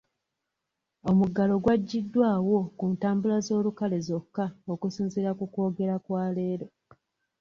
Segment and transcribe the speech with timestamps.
[1.09, 6.67] Omuggalo gwagiddwawo ku ntambula z'olukale zokka okusinziira ku kwogera kwa leero.